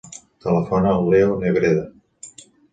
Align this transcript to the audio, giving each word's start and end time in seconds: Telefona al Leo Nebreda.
Telefona 0.45 0.95
al 0.95 1.05
Leo 1.15 1.37
Nebreda. 1.45 1.87